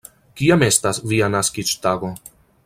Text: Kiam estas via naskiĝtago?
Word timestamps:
Kiam 0.39 0.65
estas 0.67 1.01
via 1.11 1.29
naskiĝtago? 1.35 2.11